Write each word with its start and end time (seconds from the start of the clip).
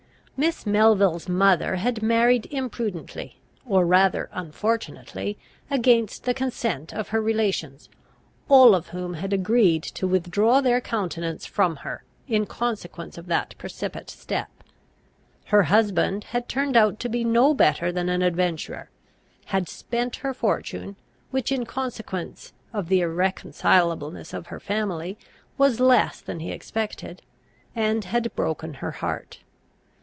Miss 0.37 0.65
Melville's 0.65 1.29
mother 1.29 1.75
had 1.75 2.01
married 2.01 2.47
imprudently, 2.47 3.37
or 3.63 3.85
rather 3.85 4.27
unfortunately, 4.33 5.37
against 5.69 6.23
the 6.23 6.33
consent 6.33 6.91
of 6.91 7.09
her 7.09 7.21
relations, 7.21 7.89
all 8.49 8.73
of 8.73 8.87
whom 8.87 9.13
had 9.13 9.33
agreed 9.33 9.83
to 9.83 10.07
withdraw 10.07 10.59
their 10.59 10.81
countenance 10.81 11.45
from 11.45 11.75
her 11.85 12.03
in 12.27 12.47
consequence 12.47 13.19
of 13.19 13.27
that 13.27 13.53
precipitate 13.59 14.09
step. 14.09 14.49
Her 15.45 15.61
husband 15.61 16.23
had 16.23 16.49
turned 16.49 16.75
out 16.75 16.99
to 17.01 17.09
be 17.09 17.23
no 17.23 17.53
better 17.53 17.91
than 17.91 18.09
an 18.09 18.23
adventurer; 18.23 18.89
had 19.45 19.69
spent 19.69 20.15
her 20.25 20.33
fortune, 20.33 20.95
which 21.29 21.51
in 21.51 21.67
consequence 21.67 22.51
of 22.73 22.89
the 22.89 23.01
irreconcilableness 23.01 24.33
of 24.33 24.47
her 24.47 24.59
family 24.59 25.19
was 25.59 25.79
less 25.79 26.19
than 26.19 26.39
he 26.39 26.49
expected, 26.51 27.21
and 27.75 28.05
had 28.05 28.35
broken 28.35 28.75
her 28.81 28.89
heart. 28.91 29.41